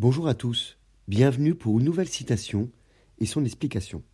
[0.00, 2.70] Bonjour à tous, bienvenue pour une nouvelle citation
[3.18, 4.04] et son explication.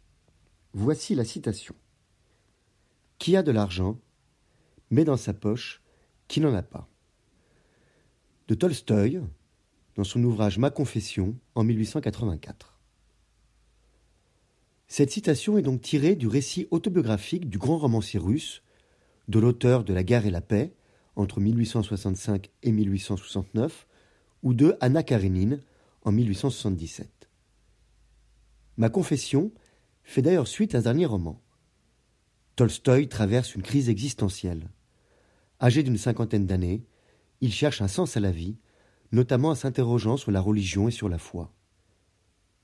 [0.72, 1.74] Voici la citation.
[3.18, 3.98] Qui a de l'argent
[4.88, 5.82] met dans sa poche
[6.26, 6.88] qui n'en a pas.
[8.48, 9.20] De Tolstoï,
[9.96, 12.78] dans son ouvrage Ma Confession en 1884.
[14.88, 18.62] Cette citation est donc tirée du récit autobiographique du grand romancier russe,
[19.28, 20.72] de l'auteur de La guerre et la paix,
[21.14, 23.86] entre 1865 et 1869,
[24.42, 25.60] ou de Anna Karénine,
[26.04, 27.28] en 1877.
[28.76, 29.52] Ma confession
[30.02, 31.40] fait d'ailleurs suite à ce dernier roman.
[32.56, 34.70] Tolstoï traverse une crise existentielle.
[35.60, 36.84] Âgé d'une cinquantaine d'années,
[37.40, 38.58] il cherche un sens à la vie,
[39.12, 41.52] notamment en s'interrogeant sur la religion et sur la foi.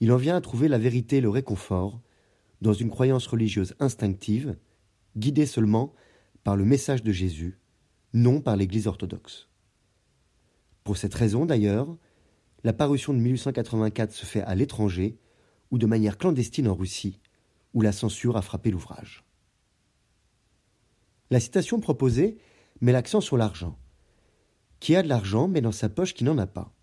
[0.00, 2.00] Il en vient à trouver la vérité et le réconfort
[2.61, 4.56] dans une croyance religieuse instinctive,
[5.16, 5.95] guidée seulement
[6.45, 7.59] par le message de Jésus,
[8.12, 9.48] non par l'Église orthodoxe.
[10.84, 11.97] Pour cette raison, d'ailleurs,
[12.64, 15.19] la parution de 1884 se fait à l'étranger
[15.70, 17.20] ou de manière clandestine en Russie,
[17.75, 19.25] où la censure a frappé l'ouvrage.
[21.31, 22.38] La citation proposée
[22.81, 23.78] met l'accent sur l'argent.
[24.81, 26.75] Qui a de l'argent met dans sa poche qui n'en a pas.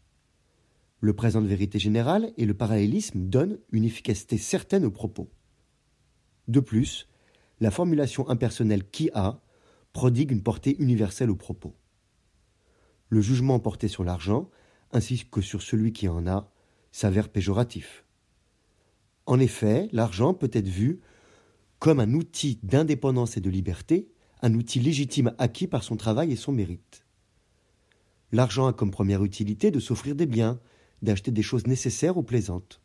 [1.00, 5.30] Le présent de vérité générale et le parallélisme donnent une efficacité certaine aux propos.
[6.48, 7.08] De plus,
[7.60, 9.42] la formulation impersonnelle qui a
[9.94, 11.76] prodigue une portée universelle aux propos.
[13.10, 14.50] Le jugement porté sur l'argent
[14.92, 16.52] ainsi que sur celui qui en a,
[16.92, 18.06] s'avère péjoratif.
[19.26, 21.02] En effet, l'argent peut être vu
[21.80, 24.10] comme un outil d'indépendance et de liberté,
[24.42, 27.06] un outil légitime acquis par son travail et son mérite.
[28.32, 30.60] L'argent a comme première utilité de s'offrir des biens,
[31.02, 32.82] d'acheter des choses nécessaires ou plaisantes.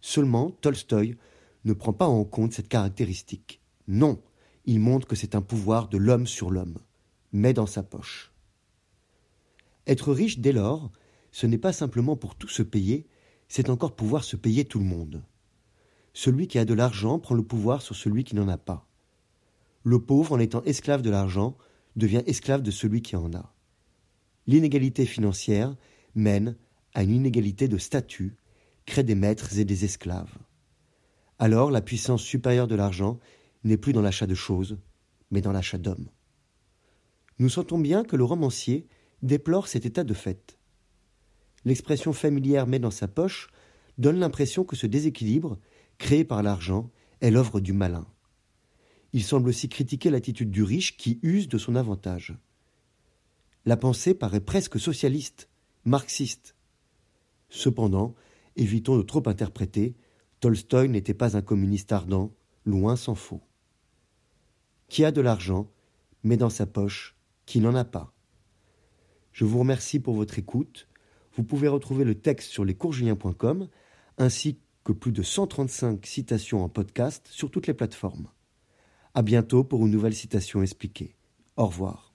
[0.00, 1.16] Seulement, Tolstoï
[1.64, 3.60] ne prend pas en compte cette caractéristique.
[3.88, 4.20] Non,
[4.66, 6.78] il montre que c'est un pouvoir de l'homme sur l'homme,
[7.32, 8.33] mais dans sa poche.
[9.86, 10.90] Être riche dès lors,
[11.30, 13.06] ce n'est pas simplement pour tout se payer,
[13.48, 15.22] c'est encore pouvoir se payer tout le monde.
[16.12, 18.88] Celui qui a de l'argent prend le pouvoir sur celui qui n'en a pas.
[19.82, 21.56] Le pauvre, en étant esclave de l'argent,
[21.96, 23.52] devient esclave de celui qui en a.
[24.46, 25.76] L'inégalité financière
[26.14, 26.56] mène
[26.94, 28.36] à une inégalité de statut,
[28.86, 30.34] crée des maîtres et des esclaves.
[31.38, 33.18] Alors la puissance supérieure de l'argent
[33.64, 34.78] n'est plus dans l'achat de choses,
[35.30, 36.08] mais dans l'achat d'hommes.
[37.38, 38.86] Nous sentons bien que le romancier
[39.24, 40.58] déplore cet état de fait.
[41.64, 43.48] L'expression familière met dans sa poche
[43.98, 45.58] donne l'impression que ce déséquilibre,
[45.98, 46.90] créé par l'argent,
[47.20, 48.06] est l'œuvre du malin.
[49.12, 52.36] Il semble aussi critiquer l'attitude du riche qui use de son avantage.
[53.64, 55.48] La pensée paraît presque socialiste,
[55.84, 56.54] marxiste.
[57.48, 58.14] Cependant,
[58.56, 59.94] évitons de trop interpréter,
[60.40, 62.34] Tolstoï n'était pas un communiste ardent,
[62.66, 63.40] loin s'en faut.
[64.88, 65.70] Qui a de l'argent,
[66.24, 68.12] met dans sa poche qui n'en a pas.
[69.34, 70.88] Je vous remercie pour votre écoute.
[71.34, 73.68] Vous pouvez retrouver le texte sur lescoursjulien.com
[74.16, 78.28] ainsi que plus de 135 citations en podcast sur toutes les plateformes.
[79.12, 81.16] À bientôt pour une nouvelle citation expliquée.
[81.56, 82.13] Au revoir.